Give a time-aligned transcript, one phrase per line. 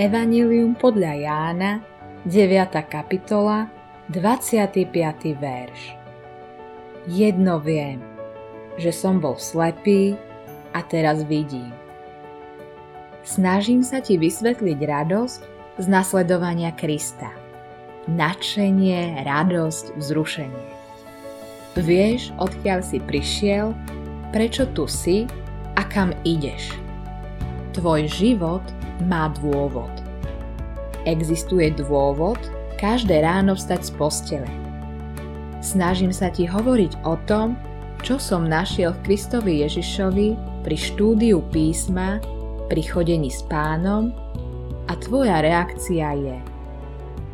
[0.00, 1.84] Evangelium podľa Jána,
[2.24, 2.72] 9.
[2.88, 3.68] kapitola,
[4.08, 4.88] 25.
[5.36, 5.92] verš.
[7.04, 8.00] Jedno viem,
[8.80, 10.16] že som bol slepý
[10.72, 11.68] a teraz vidím.
[13.28, 15.40] Snažím sa ti vysvetliť radosť
[15.76, 17.28] z nasledovania Krista.
[18.08, 20.68] Nadšenie, radosť, vzrušenie.
[21.76, 23.76] Vieš, odkiaľ si prišiel,
[24.32, 25.28] prečo tu si
[25.76, 26.72] a kam ideš.
[27.76, 28.64] Tvoj život
[29.06, 29.99] má dôvod.
[31.08, 32.36] Existuje dôvod
[32.76, 34.50] každé ráno vstať z postele.
[35.60, 37.56] Snažím sa ti hovoriť o tom,
[38.00, 40.28] čo som našiel v Kristovi Ježišovi
[40.64, 42.20] pri štúdiu písma,
[42.72, 44.12] pri chodení s pánom
[44.88, 46.38] a tvoja reakcia je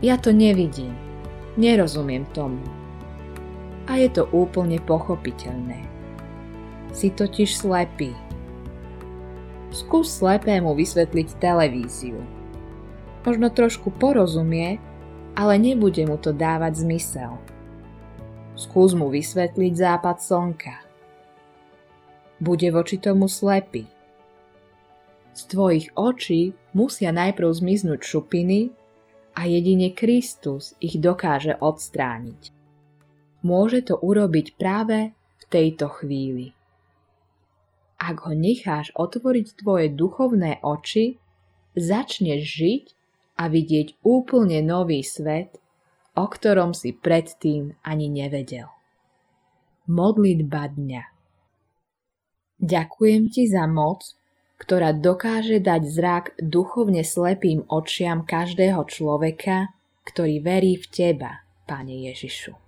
[0.02, 0.94] Ja to nevidím,
[1.54, 2.62] nerozumiem tomu.
[3.86, 5.86] A je to úplne pochopiteľné.
[6.90, 8.10] Si totiž slepý
[9.70, 12.16] Skús slepému vysvetliť televíziu.
[13.26, 14.78] Možno trošku porozumie,
[15.34, 17.34] ale nebude mu to dávať zmysel.
[18.54, 20.76] Skús mu vysvetliť západ slnka.
[22.38, 23.90] Bude voči tomu slepý.
[25.36, 28.72] Z tvojich očí musia najprv zmiznúť šupiny
[29.36, 32.54] a jedine Kristus ich dokáže odstrániť.
[33.44, 36.56] Môže to urobiť práve v tejto chvíli
[37.96, 41.16] ak ho necháš otvoriť tvoje duchovné oči,
[41.74, 42.84] začneš žiť
[43.36, 45.60] a vidieť úplne nový svet,
[46.16, 48.72] o ktorom si predtým ani nevedel.
[49.86, 51.02] Modlitba dňa
[52.56, 54.16] Ďakujem ti za moc,
[54.56, 59.76] ktorá dokáže dať zrak duchovne slepým očiam každého človeka,
[60.08, 62.65] ktorý verí v teba, Pane Ježišu.